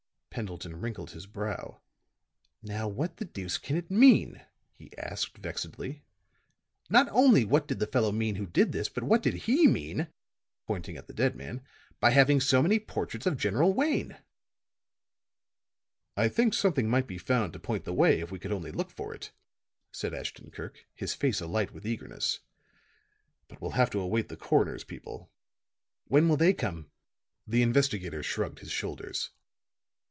[0.33, 1.81] Pendleton wrinkled his brow.
[2.63, 4.41] "Now what the deuce can it mean,"
[4.77, 6.05] he asked, vexedly.
[6.89, 10.07] "Not only what did the fellow mean who did this, but what did he mean,"
[10.67, 11.61] pointing at the dead man,
[11.99, 14.19] "by having so many portraits of General Wayne?"
[16.15, 18.89] "I think something might be found to point the way if we could only look
[18.89, 19.33] for it,"
[19.91, 22.39] said Ashton Kirk, his face alight with eagerness.
[23.49, 25.29] "But we'll have to await the coroner's people."
[26.05, 26.89] "When will they come?"
[27.45, 29.31] The investigator shrugged his shoulders.